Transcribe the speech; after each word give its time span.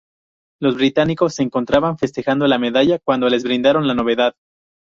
Los 0.59 0.77
británicos 0.77 1.35
se 1.35 1.43
encontraban 1.43 1.99
festejando 1.99 2.47
la 2.47 2.57
medalla 2.57 2.97
cuando 2.97 3.29
les 3.29 3.45
informaron 3.45 3.85
la 3.87 3.93
novedad. 3.93 4.33